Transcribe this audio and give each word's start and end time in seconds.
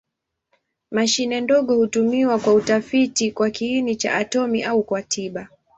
Mashine 0.91 1.41
ndogo 1.41 1.75
hutumiwa 1.75 2.39
kwa 2.39 2.53
utafiti 2.53 3.31
kwa 3.31 3.49
kiini 3.49 3.95
cha 3.95 4.15
atomi 4.15 4.63
au 4.63 4.83
kwa 4.83 5.03
tiba. 5.03 5.47